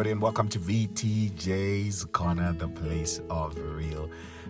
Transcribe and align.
everybody, 0.00 0.12
and 0.12 0.22
welcome 0.22 0.48
to 0.48 0.58
VTJ's 0.58 2.06
Corner, 2.06 2.54
the 2.54 2.68
place 2.68 3.20
of 3.28 3.54
real 3.58 4.08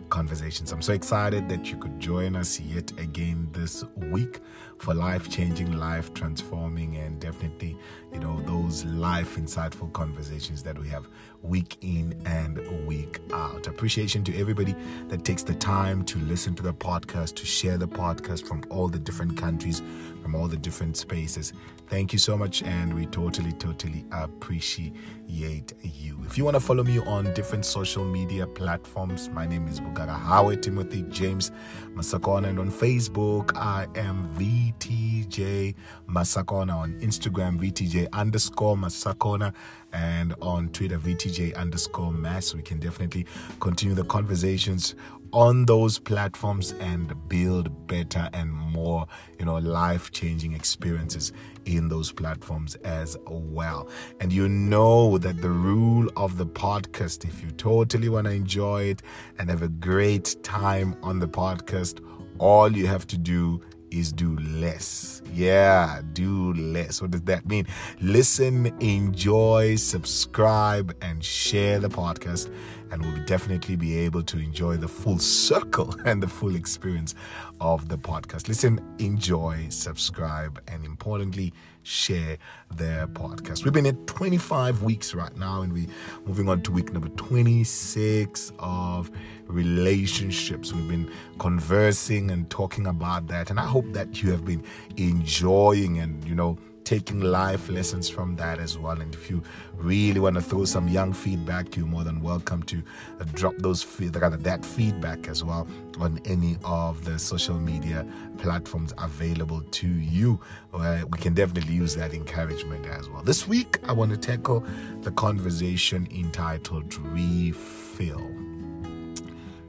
conversations. 0.08 0.70
I'm 0.70 0.80
so 0.80 0.92
excited 0.92 1.48
that 1.48 1.72
you 1.72 1.76
could 1.76 1.98
join 1.98 2.36
us 2.36 2.60
yet 2.60 2.92
again 3.00 3.48
this 3.50 3.82
week 3.96 4.38
for 4.78 4.94
life 4.94 5.28
changing, 5.28 5.72
life 5.76 6.14
transforming, 6.14 6.98
and 6.98 7.20
definitely, 7.20 7.76
you 8.12 8.20
know, 8.20 8.40
those 8.42 8.84
life 8.84 9.34
insightful 9.34 9.92
conversations 9.92 10.62
that 10.62 10.78
we 10.78 10.88
have 10.88 11.08
week 11.42 11.78
in 11.80 12.14
and 12.26 12.86
week 12.86 13.18
out. 13.32 13.66
Appreciation 13.66 14.22
to 14.22 14.38
everybody 14.38 14.76
that 15.08 15.24
takes 15.24 15.42
the 15.42 15.54
time 15.54 16.04
to 16.04 16.18
listen 16.20 16.54
to 16.54 16.62
the 16.62 16.74
podcast, 16.74 17.34
to 17.34 17.44
share 17.44 17.76
the 17.76 17.88
podcast 17.88 18.46
from 18.46 18.62
all 18.70 18.86
the 18.86 19.00
different 19.00 19.36
countries, 19.36 19.82
from 20.22 20.34
all 20.34 20.48
the 20.48 20.56
different 20.56 20.96
spaces. 20.96 21.52
Thank 21.88 22.12
you 22.12 22.20
so 22.20 22.36
much, 22.36 22.62
and 22.62 22.94
we 22.94 23.06
totally, 23.06 23.52
totally 23.52 24.04
appreciate 24.12 24.94
you. 25.26 26.18
If 26.24 26.38
you 26.38 26.44
want 26.44 26.54
to 26.54 26.60
follow 26.60 26.84
me 26.84 27.00
on 27.00 27.32
different 27.34 27.64
social 27.64 28.04
media 28.04 28.46
platforms, 28.46 29.28
my 29.30 29.44
name 29.46 29.66
is 29.66 29.80
Bugaga 29.80 30.16
Howard 30.16 30.62
Timothy 30.62 31.02
James 31.08 31.50
Masakona, 31.94 32.48
and 32.48 32.60
on 32.60 32.70
Facebook, 32.70 33.56
I 33.56 33.88
am 33.96 34.28
VTJ 34.36 35.74
Masakona. 36.08 36.60
On 36.80 36.92
Instagram, 37.00 37.58
VTJ 37.58 38.08
underscore 38.12 38.76
Masakona, 38.76 39.52
and 39.92 40.34
on 40.40 40.68
Twitter, 40.68 40.98
VTJ 40.98 41.56
underscore 41.56 42.12
Mass. 42.12 42.54
We 42.54 42.62
can 42.62 42.78
definitely 42.78 43.26
continue 43.58 43.94
the 43.94 44.04
conversations 44.04 44.94
on 45.32 45.66
those 45.66 45.98
platforms 45.98 46.72
and 46.80 47.14
build 47.28 47.86
better 47.86 48.28
and 48.32 48.52
more, 48.52 49.06
you 49.38 49.44
know, 49.44 49.58
life 49.58 50.10
changing 50.10 50.52
experiences 50.52 51.32
in 51.64 51.88
those 51.88 52.12
platforms 52.12 52.74
as 52.76 53.16
well. 53.26 53.88
And 54.20 54.32
you 54.32 54.48
know 54.48 55.18
that 55.18 55.40
the 55.40 55.50
rule 55.50 56.08
of 56.16 56.36
the 56.36 56.46
podcast, 56.46 57.24
if 57.24 57.42
you 57.42 57.50
totally 57.52 58.08
want 58.08 58.26
to 58.26 58.32
enjoy 58.32 58.84
it 58.84 59.02
and 59.38 59.48
have 59.50 59.62
a 59.62 59.68
great 59.68 60.36
time 60.42 60.96
on 61.02 61.18
the 61.18 61.28
podcast, 61.28 62.00
all 62.38 62.74
you 62.74 62.86
have 62.86 63.06
to 63.08 63.18
do 63.18 63.60
is 63.90 64.12
do 64.12 64.36
less. 64.38 65.22
Yeah, 65.34 66.00
do 66.12 66.52
less. 66.54 67.02
What 67.02 67.10
does 67.10 67.22
that 67.22 67.46
mean? 67.46 67.66
Listen, 68.00 68.66
enjoy, 68.80 69.76
subscribe, 69.76 70.96
and 71.02 71.24
share 71.24 71.78
the 71.78 71.88
podcast, 71.88 72.52
and 72.90 73.02
we'll 73.02 73.24
definitely 73.24 73.76
be 73.76 73.98
able 73.98 74.22
to 74.22 74.38
enjoy 74.38 74.76
the 74.76 74.88
full 74.88 75.18
circle 75.18 75.94
and 76.04 76.22
the 76.22 76.28
full 76.28 76.54
experience 76.54 77.14
of 77.60 77.88
the 77.88 77.98
podcast. 77.98 78.48
Listen, 78.48 78.80
enjoy, 78.98 79.66
subscribe, 79.68 80.60
and 80.68 80.84
importantly, 80.84 81.52
share 81.82 82.38
their 82.74 83.06
podcast. 83.06 83.64
We've 83.64 83.72
been 83.72 83.86
at 83.86 84.06
25 84.06 84.82
weeks 84.82 85.14
right 85.14 85.34
now, 85.36 85.62
and 85.62 85.72
we're 85.72 85.86
moving 86.26 86.48
on 86.48 86.62
to 86.62 86.72
week 86.72 86.92
number 86.92 87.08
26 87.10 88.52
of 88.58 89.10
relationships. 89.46 90.72
We've 90.72 90.88
been 90.88 91.10
conversing 91.38 92.30
and 92.30 92.48
talking 92.50 92.86
about 92.86 93.26
that, 93.28 93.50
and 93.50 93.58
I 93.58 93.66
hope 93.66 93.92
that 93.92 94.22
you 94.22 94.30
have 94.30 94.44
been 94.44 94.64
enjoying 94.96 95.98
and 95.98 96.24
you 96.24 96.34
know 96.34 96.58
taking 96.84 97.20
life 97.20 97.68
lessons 97.68 98.08
from 98.08 98.36
that 98.36 98.58
as 98.58 98.76
well. 98.76 99.00
And 99.00 99.14
if 99.14 99.30
you 99.30 99.42
really 99.74 100.20
want 100.20 100.36
to 100.36 100.42
throw 100.42 100.64
some 100.64 100.88
young 100.88 101.12
feedback, 101.12 101.76
you're 101.76 101.86
more 101.86 102.04
than 102.04 102.20
welcome 102.20 102.62
to 102.64 102.82
uh, 103.20 103.24
drop 103.34 103.54
those 103.58 103.82
that 103.84 104.64
feedback 104.64 105.28
as 105.28 105.44
well 105.44 105.66
on 105.98 106.20
any 106.24 106.56
of 106.64 107.04
the 107.04 107.18
social 107.18 107.58
media 107.58 108.06
platforms 108.38 108.92
available 108.98 109.62
to 109.70 109.86
you. 109.86 110.40
We 110.72 111.18
can 111.18 111.34
definitely 111.34 111.74
use 111.74 111.94
that 111.96 112.14
encouragement 112.14 112.86
as 112.86 113.08
well. 113.08 113.22
This 113.22 113.46
week, 113.46 113.78
I 113.84 113.92
want 113.92 114.10
to 114.10 114.16
tackle 114.16 114.64
the 115.02 115.12
conversation 115.12 116.08
entitled 116.10 116.94
Refill. 116.96 118.30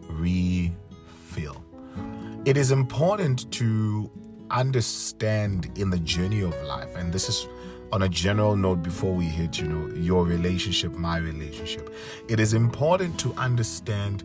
Refill. 0.09 1.63
It 2.45 2.57
is 2.57 2.71
important 2.71 3.51
to 3.51 4.09
understand 4.51 5.71
in 5.75 5.89
the 5.89 5.99
journey 5.99 6.41
of 6.41 6.53
life, 6.63 6.95
and 6.95 7.11
this 7.11 7.29
is 7.29 7.47
on 7.91 8.03
a 8.03 8.09
general 8.09 8.55
note 8.55 8.83
before 8.83 9.13
we 9.13 9.25
hit, 9.25 9.59
you 9.59 9.67
know, 9.67 9.93
your 9.95 10.25
relationship, 10.25 10.93
my 10.93 11.17
relationship, 11.17 11.93
it 12.29 12.39
is 12.39 12.53
important 12.53 13.19
to 13.19 13.33
understand 13.33 14.23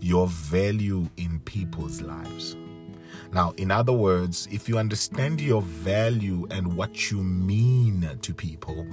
your 0.00 0.26
value 0.26 1.08
in 1.16 1.40
people's 1.40 2.02
lives. 2.02 2.56
Now, 3.32 3.52
in 3.56 3.70
other 3.70 3.92
words, 3.92 4.46
if 4.52 4.68
you 4.68 4.78
understand 4.78 5.40
your 5.40 5.62
value 5.62 6.46
and 6.50 6.76
what 6.76 7.10
you 7.10 7.22
mean 7.22 8.18
to 8.22 8.34
people, 8.34 8.86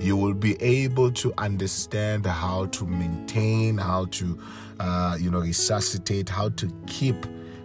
you 0.00 0.16
will 0.16 0.34
be 0.34 0.60
able 0.62 1.10
to 1.12 1.32
understand 1.38 2.26
how 2.26 2.66
to 2.66 2.86
maintain, 2.86 3.78
how 3.78 4.06
to, 4.06 4.38
uh, 4.78 5.16
you 5.20 5.30
know, 5.30 5.40
resuscitate, 5.40 6.28
how 6.28 6.50
to 6.50 6.72
keep 6.86 7.16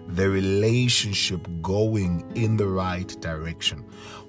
the 0.08 0.30
relationship 0.30 1.48
going 1.62 2.24
in 2.36 2.58
the 2.58 2.68
right 2.68 3.08
direction. 3.22 3.80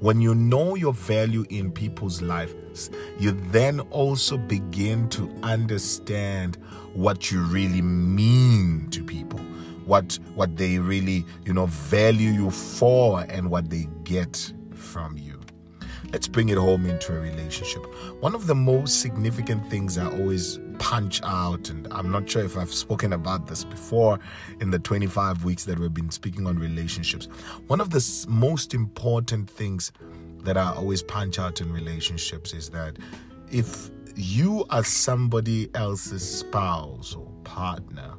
When 0.00 0.20
you 0.20 0.34
know 0.34 0.74
your 0.74 0.92
value 0.92 1.44
in 1.50 1.72
people's 1.72 2.22
lives, 2.22 2.90
you 3.18 3.32
then 3.50 3.80
also 3.80 4.36
begin 4.36 5.08
to 5.10 5.32
understand 5.42 6.56
what 6.94 7.30
you 7.30 7.42
really 7.42 7.82
mean 7.82 8.88
to 8.90 9.02
people. 9.02 9.40
What 9.86 10.18
what 10.34 10.56
they 10.56 10.78
really, 10.78 11.24
you 11.44 11.52
know, 11.52 11.66
value 11.66 12.30
you 12.30 12.50
for 12.50 13.24
and 13.28 13.50
what 13.50 13.70
they 13.70 13.88
get 14.04 14.52
from 14.74 15.18
you. 15.18 15.23
Let's 16.12 16.28
bring 16.28 16.48
it 16.48 16.58
home 16.58 16.86
into 16.86 17.16
a 17.16 17.20
relationship. 17.20 17.84
One 18.20 18.34
of 18.34 18.46
the 18.46 18.54
most 18.54 19.00
significant 19.00 19.68
things 19.70 19.98
I 19.98 20.06
always 20.06 20.60
punch 20.78 21.20
out, 21.24 21.70
and 21.70 21.88
I'm 21.90 22.10
not 22.10 22.28
sure 22.28 22.44
if 22.44 22.56
I've 22.56 22.72
spoken 22.72 23.12
about 23.12 23.46
this 23.46 23.64
before 23.64 24.18
in 24.60 24.70
the 24.70 24.78
25 24.78 25.44
weeks 25.44 25.64
that 25.64 25.78
we've 25.78 25.94
been 25.94 26.10
speaking 26.10 26.46
on 26.46 26.58
relationships. 26.58 27.26
One 27.66 27.80
of 27.80 27.90
the 27.90 28.26
most 28.28 28.74
important 28.74 29.50
things 29.50 29.92
that 30.44 30.56
I 30.56 30.72
always 30.72 31.02
punch 31.02 31.38
out 31.38 31.60
in 31.60 31.72
relationships 31.72 32.52
is 32.52 32.70
that 32.70 32.96
if 33.50 33.90
you 34.14 34.64
are 34.70 34.84
somebody 34.84 35.70
else's 35.74 36.38
spouse 36.38 37.14
or 37.14 37.26
partner, 37.44 38.14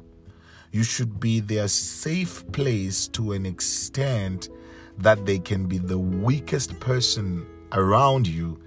you 0.72 0.82
should 0.82 1.18
be 1.18 1.40
their 1.40 1.68
safe 1.68 2.50
place 2.52 3.08
to 3.08 3.32
an 3.32 3.46
extent 3.46 4.50
that 4.98 5.24
they 5.24 5.38
can 5.38 5.66
be 5.66 5.78
the 5.78 5.98
weakest 5.98 6.78
person 6.80 7.46
around 7.72 8.26
you 8.26 8.60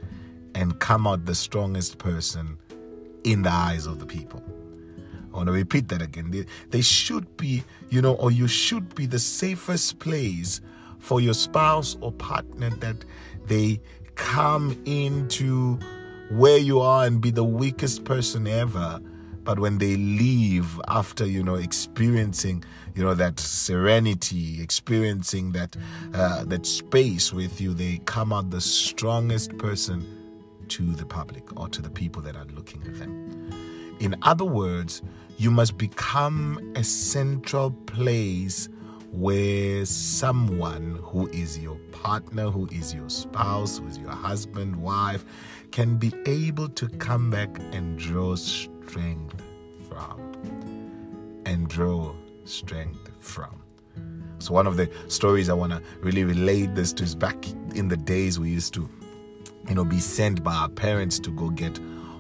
and 0.56 0.80
come 0.80 1.08
out 1.08 1.26
the 1.26 1.36
strongest 1.36 1.98
person 1.98 2.58
in 3.24 3.44
the 3.44 3.52
eyes 3.52 3.86
of 3.86 4.00
the 4.00 4.06
people. 4.06 4.44
I 5.32 5.38
want 5.38 5.48
to 5.48 5.54
repeat 5.54 5.90
that 5.90 6.02
again. 6.02 6.32
They, 6.32 6.46
they 6.70 6.82
should 6.82 7.38
be, 7.38 7.64
you 7.90 8.02
know, 8.02 8.16
or 8.16 8.32
you 8.32 8.48
should 8.48 8.96
be 8.96 9.06
the 9.06 9.20
safest 9.20 10.00
place 10.00 10.62
for 10.98 11.22
your 11.22 11.34
spouse 11.34 11.98
or 12.02 12.12
partner 12.12 12.72
that 12.72 13.06
they 13.46 13.80
come 14.16 14.82
into 14.86 15.80
where 16.32 16.58
you 16.58 16.80
are 16.80 17.06
and 17.06 17.22
be 17.22 17.32
the 17.32 17.44
weakest 17.44 18.04
person 18.04 18.48
ever. 18.48 19.00
But 19.50 19.58
when 19.58 19.80
they 19.80 19.96
leave 19.96 20.80
after, 20.90 21.26
you 21.26 21.42
know, 21.42 21.56
experiencing, 21.56 22.64
you 22.94 23.04
know, 23.04 23.16
that 23.16 23.40
serenity, 23.40 24.62
experiencing 24.62 25.54
that 25.54 25.76
uh, 26.14 26.44
that 26.46 26.68
space 26.68 27.34
with 27.34 27.60
you, 27.60 27.74
they 27.74 27.98
come 28.06 28.32
out 28.32 28.52
the 28.52 28.62
strongest 28.62 29.58
person 29.58 30.06
to 30.68 30.84
the 30.94 31.04
public 31.04 31.60
or 31.60 31.68
to 31.68 31.82
the 31.82 31.90
people 31.90 32.22
that 32.22 32.36
are 32.36 32.46
looking 32.54 32.84
at 32.84 33.00
them. 33.00 33.50
In 34.00 34.16
other 34.22 34.46
words, 34.46 35.02
you 35.40 35.50
must 35.50 35.80
become 35.80 36.72
a 36.76 36.84
central 36.84 37.72
place 37.72 38.70
where 39.12 39.84
someone 39.84 41.00
who 41.02 41.28
is 41.30 41.58
your 41.58 41.80
partner, 41.92 42.52
who 42.52 42.68
is 42.72 42.94
your 42.94 43.10
spouse, 43.10 43.80
who 43.80 43.88
is 43.88 43.98
your 43.98 44.12
husband, 44.12 44.76
wife, 44.76 45.26
can 45.72 45.98
be 45.98 46.14
able 46.28 46.70
to 46.70 46.88
come 46.88 47.32
back 47.32 47.50
and 47.72 47.98
draw 47.98 48.36
strength 48.36 48.79
from. 48.90 50.20
And 51.46 51.68
draw 51.68 52.14
strength 52.46 53.10
from. 53.20 53.62
So, 54.40 54.54
one 54.54 54.68
of 54.68 54.78
the 54.78 54.90
stories 55.08 55.50
I 55.50 55.54
want 55.54 55.74
to 55.74 55.82
really 56.02 56.24
relate 56.24 56.76
this 56.76 56.94
to 56.94 57.04
is 57.04 57.16
back 57.16 57.48
in 57.76 57.88
the 57.88 57.98
days 57.98 58.40
we 58.40 58.50
used 58.50 58.74
to 58.76 58.90
you 59.68 59.76
know, 59.76 59.86
be 59.86 60.00
sent 60.00 60.44
by 60.44 60.54
our 60.54 60.70
parents 60.70 61.20
to 61.20 61.32
go 61.32 61.50
get 61.50 61.80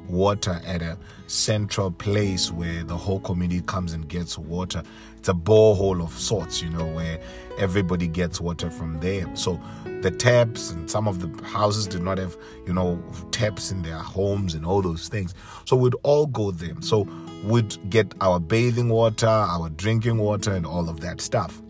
water 0.10 0.62
at 0.66 0.82
a 0.82 0.98
central 1.28 1.92
place 1.92 2.52
where 2.52 2.84
the 2.84 2.98
whole 2.98 3.20
community 3.20 3.62
comes 3.62 3.94
and 3.94 4.08
gets 4.08 4.38
water. 4.38 4.84
It's 5.18 5.30
a 5.30 5.34
borehole 5.34 6.04
of 6.04 6.18
sorts, 6.18 6.62
you 6.62 6.70
know, 6.70 6.86
where 6.86 7.20
everybody 7.58 8.08
gets 8.08 8.42
water 8.42 8.72
from 8.72 9.00
there. 9.00 9.26
So 9.36 9.60
the 10.02 10.12
taps 10.12 10.72
and 10.72 10.90
some 10.90 11.08
of 11.08 11.20
the 11.20 11.46
houses 11.46 11.88
did 11.88 12.02
not 12.02 12.18
have, 12.18 12.38
you 12.66 12.74
know, 12.74 13.04
taps 13.32 13.72
in 13.72 13.82
their 13.82 13.98
homes 13.98 14.56
and 14.56 14.66
all 14.66 14.82
those 14.82 15.10
things. 15.10 15.36
So 15.66 15.76
we'd 15.76 15.96
all 16.04 16.26
go 16.26 16.52
there. 16.52 16.76
So 16.82 17.08
we'd 17.44 17.78
get 17.90 18.14
our 18.22 18.40
bathing 18.40 18.90
water, 18.90 19.28
our 19.28 19.70
drinking 19.70 20.18
water, 20.18 20.54
and 20.54 20.66
all 20.66 20.90
of 20.90 21.02
that 21.02 21.22
stuff. 21.22 21.62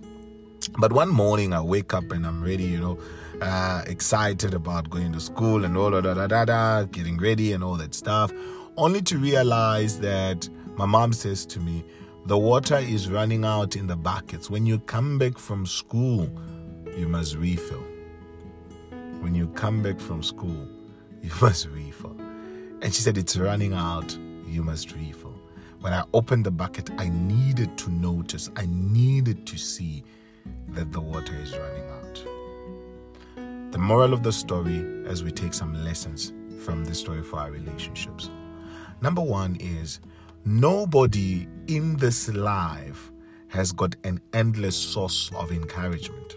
But 0.80 0.94
one 0.94 1.10
morning 1.10 1.52
I 1.52 1.60
wake 1.60 1.94
up 1.94 2.10
and 2.12 2.26
I'm 2.26 2.42
ready, 2.42 2.64
you 2.64 2.80
know, 2.80 2.98
uh, 3.42 3.84
excited 3.86 4.54
about 4.54 4.90
going 4.90 5.12
to 5.12 5.20
school 5.20 5.66
and 5.66 5.76
all 5.76 5.92
da 5.92 6.00
da 6.00 6.26
da 6.26 6.46
da, 6.46 6.84
getting 6.84 7.18
ready 7.18 7.52
and 7.52 7.66
all 7.66 7.76
that 7.76 7.94
stuff. 7.94 8.32
only 8.78 9.02
to 9.02 9.18
realize 9.18 10.00
that 10.00 10.48
my 10.78 10.86
mom 10.86 11.12
says 11.12 11.46
to 11.48 11.60
me, 11.60 11.84
the 12.28 12.38
water 12.38 12.78
is 12.78 13.10
running 13.10 13.44
out 13.44 13.76
in 13.76 13.88
the 13.88 13.98
buckets. 13.98 14.50
When 14.50 14.66
you 14.66 14.80
come 14.80 15.18
back 15.18 15.38
from 15.38 15.66
school, 15.66 16.30
you 16.98 17.10
must 17.10 17.36
refill. 17.36 17.84
When 19.20 19.36
you 19.36 19.50
come 19.50 19.84
back 19.84 20.00
from 20.00 20.24
school, 20.24 20.66
you 21.22 21.32
must 21.42 21.68
refill. 21.68 22.16
And 22.82 22.94
she 22.94 23.02
said, 23.02 23.18
It's 23.18 23.36
running 23.36 23.74
out, 23.74 24.18
you 24.48 24.64
must 24.64 24.94
refill. 24.94 25.36
When 25.82 25.92
I 25.92 26.06
opened 26.14 26.46
the 26.46 26.52
bucket, 26.52 26.90
I 26.98 27.10
needed 27.10 27.78
to 27.80 27.90
notice, 27.90 28.50
I 28.56 28.66
needed 28.70 29.46
to 29.48 29.58
see 29.58 30.06
that 30.70 30.92
the 30.92 31.02
water 31.02 31.36
is 31.36 31.56
running 31.58 31.90
out. 31.90 33.72
The 33.72 33.78
moral 33.78 34.14
of 34.14 34.24
the 34.24 34.32
story, 34.32 34.86
as 35.06 35.24
we 35.24 35.32
take 35.32 35.54
some 35.54 35.74
lessons 35.84 36.34
from 36.64 36.86
this 36.86 37.00
story 37.00 37.24
for 37.24 37.40
our 37.40 37.52
relationships. 37.52 38.30
Number 39.02 39.22
one 39.22 39.56
is 39.60 40.00
nobody 40.46 41.48
in 41.68 41.98
this 41.98 42.30
life 42.30 43.12
has 43.48 43.72
got 43.72 43.96
an 44.04 44.22
endless 44.34 44.76
source 44.76 45.32
of 45.36 45.52
encouragement. 45.52 46.36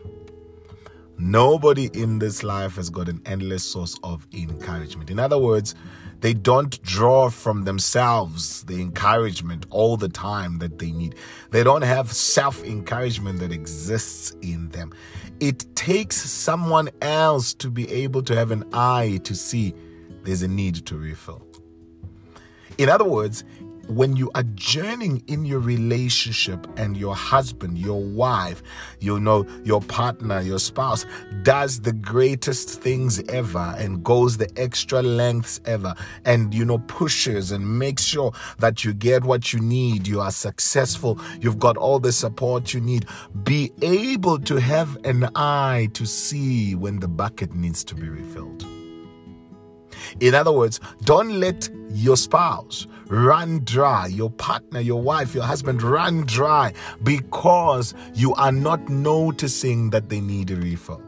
Nobody 1.25 1.89
in 1.95 2.19
this 2.19 2.43
life 2.43 2.75
has 2.75 2.91
got 2.91 3.09
an 3.09 3.23
endless 3.27 3.63
source 3.63 3.97
of 4.03 4.27
encouragement. 4.33 5.09
In 5.09 5.21
other 5.21 5.39
words, 5.39 5.77
they 6.19 6.35
don't 6.35 6.83
draw 6.83 7.31
from 7.31 7.63
themselves 7.63 8.65
the 8.65 8.83
encouragement 8.83 9.65
all 9.71 9.97
the 9.97 10.09
time 10.09 10.59
that 10.59 10.81
they 10.81 10.91
need. 10.91 11.15
They 11.53 11.63
don't 11.63 11.83
have 11.83 12.11
self 12.13 12.65
encouragement 12.65 13.39
that 13.39 13.53
exists 13.53 14.33
in 14.43 14.71
them. 14.71 14.93
It 15.39 15.65
takes 15.77 16.17
someone 16.17 16.91
else 17.01 17.55
to 17.55 17.71
be 17.71 17.89
able 17.93 18.23
to 18.25 18.35
have 18.35 18.51
an 18.51 18.65
eye 18.73 19.21
to 19.23 19.37
see 19.37 19.75
there's 20.25 20.43
a 20.43 20.49
need 20.49 20.85
to 20.87 20.97
refill. 20.97 21.47
In 22.79 22.89
other 22.89 23.05
words, 23.05 23.45
when 23.89 24.17
you 24.17 24.31
are 24.35 24.43
journeying 24.55 25.23
in 25.27 25.45
your 25.45 25.61
relationship 25.61 26.67
and 26.77 26.97
your 26.97 27.15
husband, 27.15 27.79
your 27.79 28.03
wife, 28.03 28.63
you 29.01 29.21
know, 29.21 29.47
your 29.65 29.81
partner, 29.81 30.41
your 30.41 30.59
spouse 30.59 31.05
does 31.43 31.81
the 31.81 31.93
greatest 31.93 32.81
things 32.81 33.23
ever 33.29 33.75
and 33.79 34.05
goes 34.05 34.37
the 34.37 34.51
extra 34.57 35.03
lengths 35.03 35.61
ever 35.65 35.95
and, 36.25 36.55
you 36.55 36.65
know, 36.65 36.79
pushes 36.79 37.53
and 37.53 37.79
makes 37.79 38.03
sure 38.03 38.33
that 38.59 38.85
you 38.85 38.93
get 38.93 39.25
what 39.25 39.53
you 39.53 39.61
need, 39.61 40.07
you 40.07 40.21
are 40.21 40.33
successful, 40.33 41.21
you've 41.41 41.59
got 41.59 41.77
all 41.77 41.99
the 41.99 42.13
support 42.13 42.73
you 42.73 42.81
need, 42.81 43.07
be 43.43 43.73
able 43.83 44.39
to 44.39 44.57
have 44.57 44.97
an 45.05 45.29
eye 45.35 45.89
to 45.95 46.07
see 46.07 46.75
when 46.75 47.01
the 47.01 47.09
bucket 47.09 47.55
needs 47.55 47.85
to 47.85 47.95
be 47.95 48.09
refilled. 48.09 48.72
In 50.21 50.35
other 50.35 50.53
words, 50.53 50.81
don't 51.03 51.41
let 51.41 51.69
your 51.91 52.17
spouse 52.17 52.87
run 53.09 53.61
dry, 53.65 54.07
your 54.07 54.31
partner, 54.31 54.81
your 54.81 55.01
wife, 55.01 55.35
your 55.35 55.45
husband 55.45 55.83
run 55.83 56.23
dry 56.23 56.73
because 57.03 57.95
you 58.15 58.35
are 58.35 58.53
not 58.53 58.89
noticing 58.89 59.91
that 59.91 60.09
they 60.09 60.21
need 60.21 60.51
a 60.51 60.57
refill. 60.57 61.03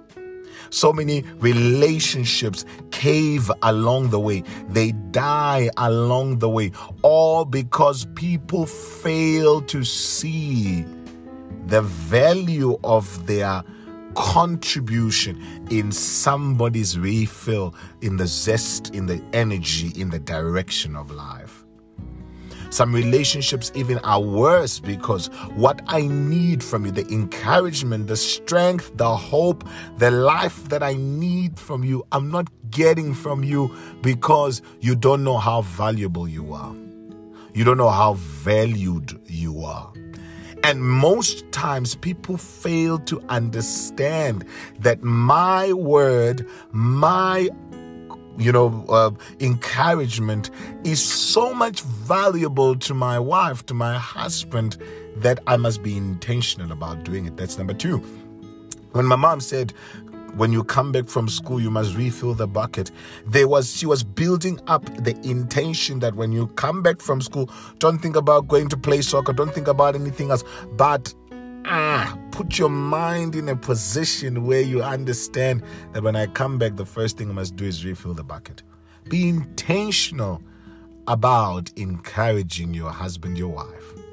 So 0.71 0.93
many 0.93 1.23
relationships 1.39 2.65
cave 2.91 3.51
along 3.63 4.11
the 4.11 4.21
way, 4.21 4.43
they 4.69 4.93
die 4.93 5.71
along 5.77 6.41
the 6.41 6.49
way, 6.51 6.73
all 7.03 7.45
because 7.45 8.07
people 8.15 8.67
fail 8.67 9.63
to 9.63 9.85
see 9.85 10.85
the 11.67 11.83
value 11.83 12.77
of 12.83 13.27
their 13.27 13.63
contribution 14.15 15.67
in 15.71 15.93
somebody's 15.93 16.99
refill, 16.99 17.75
in 18.01 18.17
the 18.17 18.27
zest, 18.27 18.95
in 18.95 19.07
the 19.07 19.23
energy, 19.33 19.93
in 20.01 20.11
the 20.11 20.19
direction 20.19 20.97
of 20.97 21.11
life. 21.11 21.65
Some 22.71 22.93
relationships 22.93 23.71
even 23.77 23.99
are 23.99 24.21
worse 24.21 24.81
because 24.81 25.29
what 25.55 25.81
I 25.87 26.09
need 26.09 26.61
from 26.61 26.85
you, 26.85 26.91
the 26.91 27.07
encouragement, 27.07 28.09
the 28.09 28.17
strength, 28.17 28.97
the 28.97 29.15
hope, 29.15 29.63
the 29.99 30.11
life 30.11 30.69
that 30.71 30.83
I 30.83 30.95
need 30.95 31.57
from 31.57 31.85
you, 31.85 32.05
I'm 32.11 32.33
not 32.33 32.49
getting 32.71 33.15
from 33.15 33.45
you 33.45 33.73
because 34.03 34.61
you 34.81 34.97
don't 34.97 35.23
know 35.23 35.39
how 35.39 35.63
valuable 35.63 36.27
you 36.27 36.53
are. 36.53 36.75
You 37.55 37.63
don't 37.63 37.77
know 37.77 37.91
how 37.91 38.15
valued 38.15 39.21
you 39.27 39.63
are. 39.63 39.93
And 40.65 40.83
most 40.83 41.53
times 41.53 41.95
people 41.95 42.39
fail 42.39 42.99
to 43.01 43.21
understand 43.29 44.47
that 44.79 45.03
my 45.03 45.75
word, 45.75 46.49
my 46.73 47.51
you 48.39 48.51
know, 48.51 48.85
uh, 48.89 49.11
encouragement 49.41 50.51
is 50.83 51.05
so 51.05 51.53
much 51.53 51.83
valuable 51.83 52.77
to 52.77 52.95
my 52.95 53.19
wife, 53.19 53.67
to 53.67 53.75
my 53.75 53.99
husband, 53.99 54.79
that 55.17 55.39
I 55.47 55.59
must 55.59 55.83
be 55.83 55.99
intentional 55.99 56.73
about 56.73 57.05
doing 57.05 57.27
it. 57.27 57.37
That's 57.37 57.59
number 57.59 57.75
two. 57.75 57.99
When 58.93 59.05
my 59.05 59.17
mom 59.17 59.41
said, 59.41 59.75
when 60.37 60.53
you 60.53 60.65
come 60.65 60.93
back 60.93 61.09
from 61.09 61.29
school 61.29 61.61
you 61.61 61.71
must 61.71 61.97
refill 61.97 62.35
the 62.35 62.47
bucket. 62.47 62.91
There 63.27 63.49
was 63.49 63.77
she 63.77 63.87
was 63.87 64.03
building 64.03 64.61
up 64.67 64.85
the 65.03 65.17
intention 65.23 66.01
that 66.01 66.15
when 66.15 66.33
you 66.33 66.49
come 66.49 66.83
back 66.83 67.01
from 67.01 67.21
school 67.21 67.51
don't 67.79 67.99
think 67.99 68.17
about 68.17 68.49
going 68.49 68.69
to 68.69 68.77
play 68.77 69.03
soccer 69.03 69.33
don't 69.33 69.53
think 69.55 69.69
about 69.69 69.95
anything 69.95 70.31
else 70.31 70.45
but 70.73 71.15
ah 71.67 72.19
put 72.31 72.59
your 72.59 72.69
mind 72.69 73.35
in 73.35 73.49
a 73.49 73.57
position 73.57 74.45
where 74.45 74.61
you 74.61 74.83
understand 74.83 75.63
that 75.93 76.03
when 76.03 76.17
i 76.17 76.27
come 76.27 76.59
back 76.59 76.77
the 76.77 76.85
first 76.87 77.17
thing 77.17 77.31
i 77.31 77.33
must 77.33 77.57
do 77.57 77.65
is 77.65 77.85
refill 77.85 78.15
the 78.15 78.25
bucket. 78.25 78.63
Be 79.09 79.29
intentional 79.29 80.43
about 81.07 81.71
encouraging 81.77 82.73
your 82.73 82.91
husband 82.91 83.37
your 83.37 83.49
wife 83.49 84.04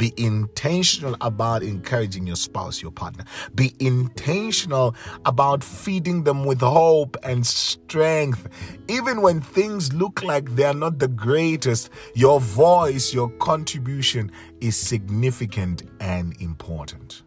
be 0.00 0.14
intentional 0.16 1.14
about 1.20 1.62
encouraging 1.62 2.26
your 2.26 2.36
spouse, 2.36 2.80
your 2.80 2.90
partner. 2.90 3.22
Be 3.54 3.74
intentional 3.80 4.96
about 5.26 5.62
feeding 5.62 6.24
them 6.24 6.46
with 6.46 6.62
hope 6.62 7.18
and 7.22 7.46
strength. 7.46 8.48
Even 8.88 9.20
when 9.20 9.42
things 9.42 9.92
look 9.92 10.22
like 10.22 10.56
they 10.56 10.64
are 10.64 10.72
not 10.72 11.00
the 11.00 11.08
greatest, 11.08 11.90
your 12.14 12.40
voice, 12.40 13.12
your 13.12 13.28
contribution 13.40 14.32
is 14.62 14.74
significant 14.74 15.82
and 16.00 16.34
important 16.40 17.22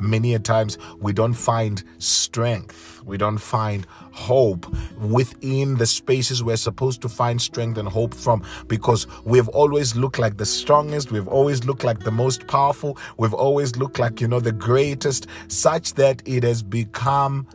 many 0.00 0.34
a 0.34 0.38
times 0.38 0.78
we 0.98 1.12
don't 1.12 1.34
find 1.34 1.82
strength, 1.98 3.02
we 3.04 3.16
don't 3.16 3.38
find 3.38 3.86
hope 4.12 4.66
within 4.98 5.76
the 5.76 5.86
spaces 5.86 6.42
we're 6.42 6.56
supposed 6.56 7.00
to 7.02 7.08
find 7.08 7.40
strength 7.40 7.78
and 7.78 7.88
hope 7.88 8.14
from 8.14 8.42
because 8.66 9.06
we've 9.24 9.48
always 9.48 9.96
looked 9.96 10.18
like 10.18 10.36
the 10.36 10.46
strongest, 10.46 11.10
we've 11.10 11.28
always 11.28 11.64
looked 11.64 11.84
like 11.84 12.00
the 12.00 12.10
most 12.10 12.46
powerful, 12.46 12.98
we've 13.16 13.34
always 13.34 13.76
looked 13.76 13.98
like, 13.98 14.20
you 14.20 14.28
know, 14.28 14.40
the 14.40 14.52
greatest, 14.52 15.26
such 15.48 15.94
that 15.94 16.22
it 16.26 16.42
has 16.42 16.62
become 16.62 17.46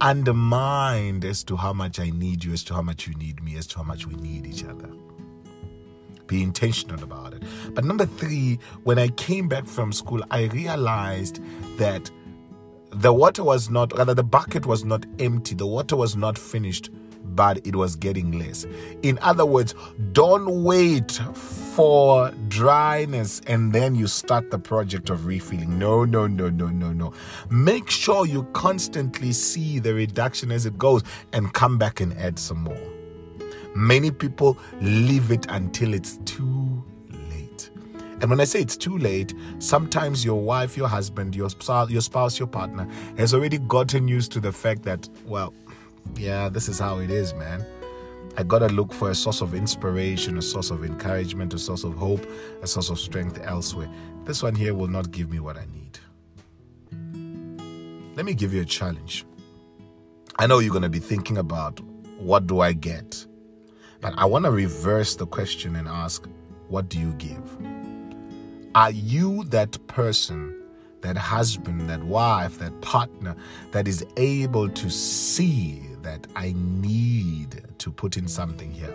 undermined 0.00 1.24
as 1.24 1.44
to 1.44 1.56
how 1.56 1.72
much 1.72 2.00
I 2.00 2.10
need 2.10 2.44
you, 2.44 2.52
as 2.52 2.64
to 2.64 2.74
how 2.74 2.82
much 2.82 3.06
you 3.06 3.14
need 3.14 3.42
me, 3.42 3.56
as 3.56 3.66
to 3.68 3.78
how 3.78 3.84
much 3.84 4.06
we 4.06 4.14
need 4.16 4.46
each 4.46 4.64
other 4.64 4.90
be 6.26 6.42
intentional 6.42 7.02
about 7.02 7.34
it. 7.34 7.42
But 7.74 7.84
number 7.84 8.06
three, 8.06 8.58
when 8.84 8.98
I 8.98 9.08
came 9.08 9.48
back 9.48 9.66
from 9.66 9.92
school, 9.92 10.22
I 10.30 10.44
realized 10.44 11.40
that 11.78 12.10
the 12.90 13.12
water 13.12 13.42
was 13.42 13.70
not, 13.70 13.96
rather, 13.96 14.14
the 14.14 14.22
bucket 14.22 14.66
was 14.66 14.84
not 14.84 15.06
empty, 15.18 15.54
the 15.54 15.66
water 15.66 15.96
was 15.96 16.14
not 16.14 16.36
finished, 16.36 16.90
but 17.24 17.66
it 17.66 17.76
was 17.76 17.96
getting 17.96 18.38
less. 18.38 18.66
In 19.02 19.18
other 19.22 19.46
words, 19.46 19.74
don't 20.12 20.64
wait 20.64 21.12
for 21.12 22.30
dryness 22.48 23.40
and 23.46 23.72
then 23.72 23.94
you 23.94 24.06
start 24.06 24.50
the 24.50 24.58
project 24.58 25.08
of 25.08 25.24
refilling. 25.24 25.78
No, 25.78 26.04
no, 26.04 26.26
no, 26.26 26.50
no, 26.50 26.68
no, 26.68 26.92
no. 26.92 27.12
Make 27.50 27.88
sure 27.88 28.26
you 28.26 28.42
constantly 28.52 29.32
see 29.32 29.78
the 29.78 29.94
reduction 29.94 30.52
as 30.52 30.66
it 30.66 30.76
goes 30.76 31.02
and 31.32 31.52
come 31.54 31.78
back 31.78 32.00
and 32.00 32.12
add 32.14 32.38
some 32.38 32.58
more. 32.58 33.01
Many 33.74 34.10
people 34.10 34.58
leave 34.80 35.30
it 35.30 35.46
until 35.48 35.94
it's 35.94 36.18
too 36.24 36.84
late. 37.30 37.70
And 38.20 38.30
when 38.30 38.40
I 38.40 38.44
say 38.44 38.60
it's 38.60 38.76
too 38.76 38.98
late, 38.98 39.34
sometimes 39.58 40.24
your 40.24 40.40
wife, 40.40 40.76
your 40.76 40.88
husband, 40.88 41.34
your 41.34 41.50
spouse, 41.50 41.90
your 41.90 42.02
spouse, 42.02 42.38
your 42.38 42.48
partner 42.48 42.86
has 43.16 43.34
already 43.34 43.58
gotten 43.58 44.06
used 44.08 44.30
to 44.32 44.40
the 44.40 44.52
fact 44.52 44.82
that, 44.82 45.08
well, 45.26 45.54
yeah, 46.16 46.48
this 46.48 46.68
is 46.68 46.78
how 46.78 46.98
it 46.98 47.10
is, 47.10 47.34
man. 47.34 47.64
I 48.36 48.42
gotta 48.42 48.68
look 48.68 48.92
for 48.92 49.10
a 49.10 49.14
source 49.14 49.40
of 49.40 49.54
inspiration, 49.54 50.38
a 50.38 50.42
source 50.42 50.70
of 50.70 50.84
encouragement, 50.84 51.52
a 51.52 51.58
source 51.58 51.84
of 51.84 51.94
hope, 51.94 52.26
a 52.62 52.66
source 52.66 52.90
of 52.90 52.98
strength 52.98 53.40
elsewhere. 53.42 53.90
This 54.24 54.42
one 54.42 54.54
here 54.54 54.74
will 54.74 54.88
not 54.88 55.10
give 55.10 55.30
me 55.30 55.40
what 55.40 55.56
I 55.58 55.66
need. 55.66 55.98
Let 58.16 58.24
me 58.24 58.34
give 58.34 58.54
you 58.54 58.62
a 58.62 58.64
challenge. 58.64 59.24
I 60.38 60.46
know 60.46 60.60
you're 60.60 60.72
gonna 60.72 60.88
be 60.88 60.98
thinking 60.98 61.38
about 61.38 61.80
what 62.18 62.46
do 62.46 62.60
I 62.60 62.72
get? 62.72 63.26
But 64.02 64.18
I 64.18 64.24
want 64.24 64.46
to 64.46 64.50
reverse 64.50 65.14
the 65.14 65.26
question 65.26 65.76
and 65.76 65.86
ask, 65.86 66.28
what 66.66 66.88
do 66.88 66.98
you 66.98 67.12
give? 67.12 67.56
Are 68.74 68.90
you 68.90 69.44
that 69.44 69.78
person, 69.86 70.60
that 71.02 71.16
husband, 71.16 71.88
that 71.88 72.02
wife, 72.02 72.58
that 72.58 72.80
partner 72.80 73.36
that 73.70 73.86
is 73.86 74.04
able 74.16 74.68
to 74.70 74.90
see 74.90 75.82
that 76.02 76.26
I 76.34 76.52
need 76.56 77.62
to 77.78 77.92
put 77.92 78.16
in 78.16 78.26
something 78.26 78.72
here? 78.72 78.92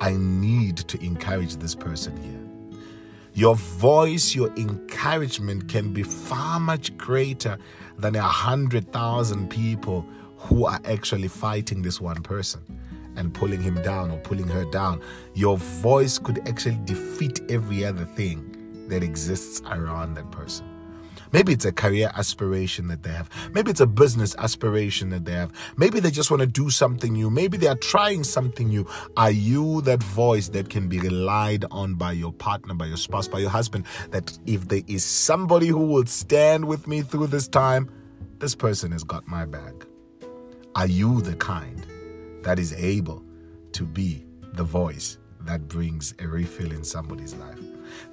I 0.00 0.12
need 0.12 0.78
to 0.78 1.04
encourage 1.04 1.56
this 1.56 1.74
person 1.74 2.16
here. 2.16 2.80
Your 3.34 3.56
voice, 3.56 4.34
your 4.34 4.48
encouragement 4.56 5.68
can 5.68 5.92
be 5.92 6.02
far 6.02 6.58
much 6.58 6.96
greater 6.96 7.58
than 7.98 8.16
a 8.16 8.22
hundred 8.22 8.90
thousand 8.90 9.50
people 9.50 10.06
who 10.38 10.64
are 10.64 10.80
actually 10.86 11.28
fighting 11.28 11.82
this 11.82 12.00
one 12.00 12.22
person 12.22 12.62
and 13.16 13.32
pulling 13.32 13.60
him 13.60 13.80
down 13.82 14.10
or 14.10 14.18
pulling 14.18 14.48
her 14.48 14.64
down. 14.66 15.00
Your 15.34 15.56
voice 15.56 16.18
could 16.18 16.46
actually 16.48 16.78
defeat 16.84 17.40
every 17.48 17.84
other 17.84 18.04
thing 18.04 18.86
that 18.88 19.02
exists 19.02 19.62
around 19.62 20.14
that 20.14 20.30
person. 20.30 20.66
Maybe 21.34 21.52
it's 21.52 21.64
a 21.64 21.72
career 21.72 22.12
aspiration 22.14 22.86
that 22.88 23.02
they 23.02 23.10
have. 23.10 23.28
Maybe 23.52 23.72
it's 23.72 23.80
a 23.80 23.88
business 23.88 24.36
aspiration 24.38 25.08
that 25.10 25.24
they 25.24 25.32
have. 25.32 25.50
Maybe 25.76 25.98
they 25.98 26.12
just 26.12 26.30
want 26.30 26.42
to 26.42 26.46
do 26.46 26.70
something 26.70 27.12
new. 27.12 27.28
Maybe 27.28 27.56
they 27.56 27.66
are 27.66 27.74
trying 27.74 28.22
something 28.22 28.68
new. 28.68 28.86
Are 29.16 29.32
you 29.32 29.80
that 29.80 30.00
voice 30.00 30.50
that 30.50 30.70
can 30.70 30.88
be 30.88 31.00
relied 31.00 31.64
on 31.72 31.94
by 31.94 32.12
your 32.12 32.32
partner, 32.32 32.74
by 32.74 32.86
your 32.86 32.96
spouse, 32.96 33.26
by 33.26 33.40
your 33.40 33.50
husband? 33.50 33.84
That 34.10 34.38
if 34.46 34.68
there 34.68 34.82
is 34.86 35.04
somebody 35.04 35.66
who 35.66 35.84
will 35.84 36.06
stand 36.06 36.66
with 36.66 36.86
me 36.86 37.02
through 37.02 37.26
this 37.26 37.48
time, 37.48 37.90
this 38.38 38.54
person 38.54 38.92
has 38.92 39.02
got 39.02 39.26
my 39.26 39.44
back. 39.44 39.74
Are 40.76 40.86
you 40.86 41.20
the 41.20 41.34
kind 41.34 41.84
that 42.44 42.58
is 42.58 42.72
able 42.74 43.22
to 43.72 43.84
be 43.84 44.24
the 44.52 44.64
voice 44.64 45.18
that 45.40 45.68
brings 45.68 46.14
a 46.20 46.28
refill 46.28 46.72
in 46.72 46.84
somebody's 46.84 47.34
life? 47.34 47.58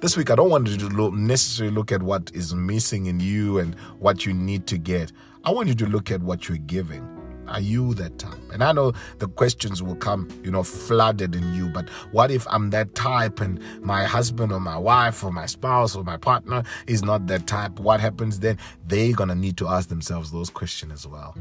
This 0.00 0.16
week, 0.16 0.30
I 0.30 0.34
don't 0.34 0.50
want 0.50 0.68
you 0.68 0.76
to 0.78 0.86
look, 0.88 1.14
necessarily 1.14 1.74
look 1.74 1.92
at 1.92 2.02
what 2.02 2.30
is 2.34 2.54
missing 2.54 3.06
in 3.06 3.20
you 3.20 3.58
and 3.58 3.74
what 3.98 4.26
you 4.26 4.34
need 4.34 4.66
to 4.66 4.78
get. 4.78 5.12
I 5.44 5.50
want 5.50 5.68
you 5.68 5.74
to 5.76 5.86
look 5.86 6.10
at 6.10 6.22
what 6.22 6.48
you're 6.48 6.58
giving. 6.58 7.08
Are 7.48 7.60
you 7.60 7.92
that 7.94 8.18
type? 8.18 8.38
And 8.52 8.62
I 8.62 8.72
know 8.72 8.92
the 9.18 9.28
questions 9.28 9.82
will 9.82 9.96
come, 9.96 10.28
you 10.44 10.50
know, 10.50 10.62
flooded 10.62 11.34
in 11.34 11.54
you, 11.54 11.68
but 11.68 11.88
what 12.12 12.30
if 12.30 12.46
I'm 12.48 12.70
that 12.70 12.94
type 12.94 13.40
and 13.40 13.60
my 13.82 14.04
husband 14.04 14.52
or 14.52 14.60
my 14.60 14.78
wife 14.78 15.22
or 15.24 15.32
my 15.32 15.46
spouse 15.46 15.96
or 15.96 16.04
my 16.04 16.16
partner 16.16 16.62
is 16.86 17.02
not 17.02 17.26
that 17.26 17.46
type? 17.46 17.78
What 17.80 18.00
happens 18.00 18.38
then? 18.38 18.58
They're 18.86 19.12
going 19.12 19.28
to 19.28 19.34
need 19.34 19.56
to 19.58 19.68
ask 19.68 19.88
themselves 19.88 20.30
those 20.30 20.50
questions 20.50 20.92
as 20.92 21.06
well. 21.06 21.36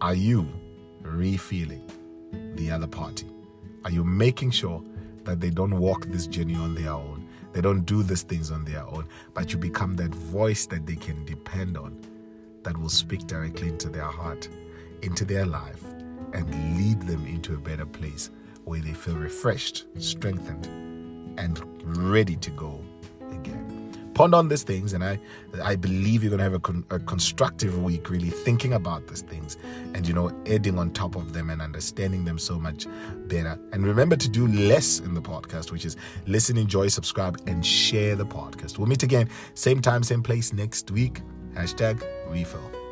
Are 0.00 0.14
you 0.14 0.48
refilling 1.14 1.82
the 2.56 2.70
other 2.70 2.86
party? 2.86 3.26
Are 3.84 3.90
you 3.90 4.04
making 4.04 4.50
sure 4.50 4.82
that 5.24 5.40
they 5.40 5.50
don't 5.50 5.78
walk 5.78 6.06
this 6.06 6.26
journey 6.26 6.54
on 6.54 6.74
their 6.74 6.92
own. 6.92 7.26
They 7.52 7.60
don't 7.60 7.84
do 7.84 8.02
these 8.02 8.22
things 8.22 8.50
on 8.50 8.64
their 8.64 8.84
own, 8.86 9.06
but 9.32 9.52
you 9.52 9.58
become 9.58 9.94
that 9.96 10.14
voice 10.14 10.66
that 10.66 10.86
they 10.86 10.96
can 10.96 11.24
depend 11.24 11.76
on 11.76 11.98
that 12.62 12.76
will 12.76 12.88
speak 12.88 13.26
directly 13.26 13.68
into 13.68 13.88
their 13.88 14.04
heart, 14.04 14.48
into 15.02 15.24
their 15.24 15.46
life, 15.46 15.82
and 16.32 16.78
lead 16.78 17.02
them 17.02 17.26
into 17.26 17.54
a 17.54 17.58
better 17.58 17.86
place 17.86 18.30
where 18.64 18.80
they 18.80 18.92
feel 18.92 19.16
refreshed, 19.16 19.86
strengthened, 19.98 20.66
and 21.38 21.60
ready 21.84 22.36
to 22.36 22.50
go 22.50 22.80
ponder 24.14 24.38
on 24.38 24.48
these 24.48 24.62
things, 24.62 24.92
and 24.92 25.04
I, 25.04 25.18
I 25.62 25.76
believe 25.76 26.22
you're 26.22 26.30
going 26.30 26.38
to 26.38 26.44
have 26.44 26.54
a, 26.54 26.60
con- 26.60 26.84
a, 26.90 26.98
constructive 26.98 27.82
week, 27.82 28.10
really 28.10 28.30
thinking 28.30 28.72
about 28.72 29.06
these 29.08 29.22
things, 29.22 29.56
and 29.94 30.06
you 30.06 30.14
know, 30.14 30.30
adding 30.46 30.78
on 30.78 30.92
top 30.92 31.16
of 31.16 31.32
them 31.32 31.50
and 31.50 31.60
understanding 31.60 32.24
them 32.24 32.38
so 32.38 32.58
much 32.58 32.86
better. 33.26 33.58
And 33.72 33.86
remember 33.86 34.16
to 34.16 34.28
do 34.28 34.46
less 34.46 35.00
in 35.00 35.14
the 35.14 35.22
podcast, 35.22 35.72
which 35.72 35.84
is 35.84 35.96
listen, 36.26 36.56
enjoy, 36.56 36.88
subscribe, 36.88 37.40
and 37.46 37.64
share 37.64 38.16
the 38.16 38.26
podcast. 38.26 38.78
We'll 38.78 38.88
meet 38.88 39.02
again, 39.02 39.28
same 39.54 39.82
time, 39.82 40.02
same 40.02 40.22
place 40.22 40.52
next 40.52 40.90
week. 40.90 41.20
Hashtag 41.54 42.02
refill. 42.30 42.83